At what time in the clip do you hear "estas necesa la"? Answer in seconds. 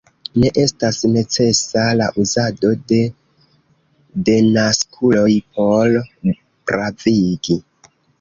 0.59-2.07